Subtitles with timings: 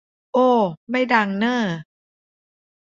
[0.33, 0.47] โอ้
[0.89, 1.63] ไม่ดังเน้อ